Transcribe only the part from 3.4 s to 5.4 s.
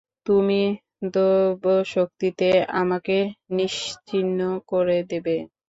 নিশ্চিহ্ন করে দেবে?